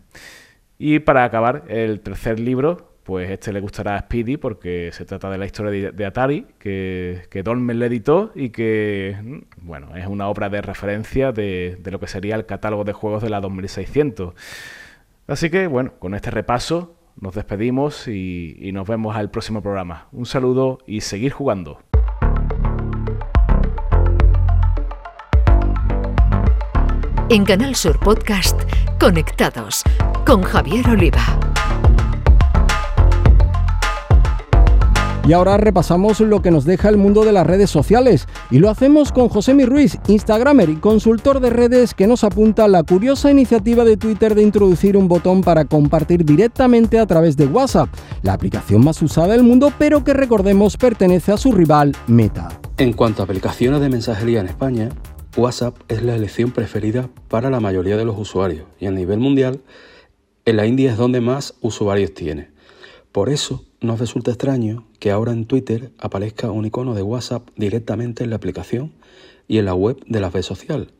[0.77, 5.31] Y para acabar, el tercer libro, pues este le gustará a Speedy porque se trata
[5.31, 10.07] de la historia de, Atari, que, que Dolmen le editó y que, mm, bueno, es
[10.07, 14.35] una obra de referencia de, lo que sería el catálogo de juegos de la 2600.
[15.29, 20.09] Así que, bueno, con este repaso nos despedimos y, y nos vemos al próximo programa.
[20.11, 21.89] Un saludo y seguir jugando.
[27.33, 28.61] En Canal Sur Podcast,
[28.99, 29.85] Conectados
[30.26, 31.22] con Javier Oliva.
[35.28, 38.68] Y ahora repasamos lo que nos deja el mundo de las redes sociales y lo
[38.68, 43.85] hacemos con José Ruiz, Instagramer y consultor de redes que nos apunta la curiosa iniciativa
[43.85, 47.91] de Twitter de introducir un botón para compartir directamente a través de WhatsApp,
[48.22, 52.49] la aplicación más usada del mundo pero que recordemos pertenece a su rival Meta.
[52.76, 54.89] En cuanto a aplicaciones de mensajería en España,
[55.37, 59.61] WhatsApp es la elección preferida para la mayoría de los usuarios y a nivel mundial
[60.45, 62.49] en la India es donde más usuarios tiene.
[63.12, 68.24] Por eso nos resulta extraño que ahora en Twitter aparezca un icono de WhatsApp directamente
[68.24, 68.93] en la aplicación
[69.47, 70.91] y en la web de la red social.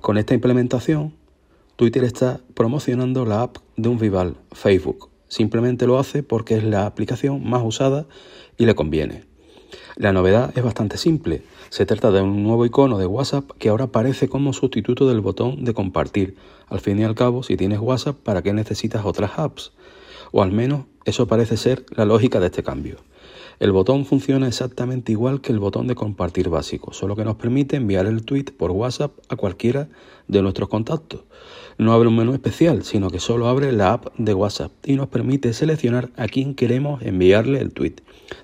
[0.00, 1.14] Con esta implementación,
[1.76, 5.10] Twitter está promocionando la app de un rival, Facebook.
[5.28, 8.06] Simplemente lo hace porque es la aplicación más usada
[8.58, 9.24] y le conviene.
[9.94, 11.42] La novedad es bastante simple.
[11.70, 15.64] Se trata de un nuevo icono de WhatsApp que ahora aparece como sustituto del botón
[15.64, 16.36] de compartir.
[16.68, 19.72] Al fin y al cabo, si tienes WhatsApp, ¿para qué necesitas otras apps?
[20.32, 22.96] O al menos eso parece ser la lógica de este cambio.
[23.58, 27.76] El botón funciona exactamente igual que el botón de compartir básico, solo que nos permite
[27.76, 29.88] enviar el tweet por WhatsApp a cualquiera
[30.28, 31.20] de nuestros contactos.
[31.78, 35.08] No abre un menú especial, sino que solo abre la app de WhatsApp y nos
[35.08, 37.96] permite seleccionar a quién queremos enviarle el tweet.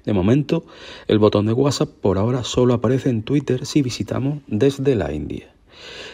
[0.05, 0.65] De momento,
[1.09, 5.53] el botón de WhatsApp por ahora solo aparece en Twitter si visitamos desde la India.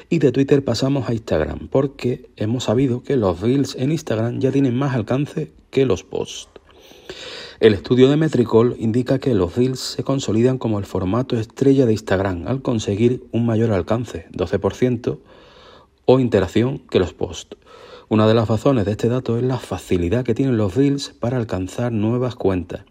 [0.08, 4.52] Y de Twitter pasamos a Instagram, porque hemos sabido que los Reels en Instagram ya
[4.52, 6.48] tienen más alcance que los posts.
[7.60, 11.92] El estudio de Metricol indica que los Reels se consolidan como el formato estrella de
[11.92, 15.18] Instagram al conseguir un mayor alcance, 12%,
[16.10, 17.58] o interacción que los posts.
[18.08, 21.36] Una de las razones de este dato es la facilidad que tienen los Reels para
[21.36, 22.86] alcanzar nuevas cuentas.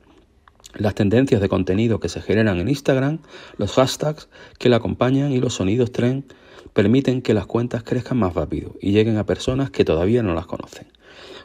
[0.75, 3.17] Las tendencias de contenido que se generan en Instagram,
[3.57, 6.25] los hashtags que la acompañan y los sonidos trend
[6.73, 10.45] permiten que las cuentas crezcan más rápido y lleguen a personas que todavía no las
[10.45, 10.85] conocen.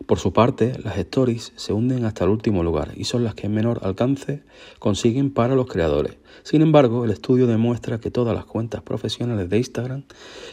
[0.06, 3.48] Por su parte, las stories se hunden hasta el último lugar y son las que
[3.48, 4.42] menor alcance
[4.78, 6.16] consiguen para los creadores.
[6.42, 10.02] Sin embargo, el estudio demuestra que todas las cuentas profesionales de Instagram,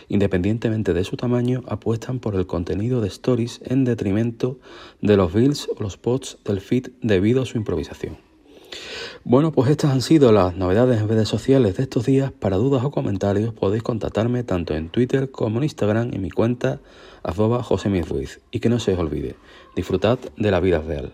[0.07, 4.59] independientemente de su tamaño, apuestan por el contenido de stories en detrimento
[5.01, 8.28] de los reels o los posts del feed debido a su improvisación.
[9.23, 12.31] Bueno, pues estas han sido las novedades en redes sociales de estos días.
[12.31, 16.79] Para dudas o comentarios podéis contactarme tanto en Twitter como en Instagram en mi cuenta
[17.23, 18.39] arroba José Ruiz.
[18.51, 19.35] Y que no se os olvide,
[19.75, 21.13] disfrutad de la vida real.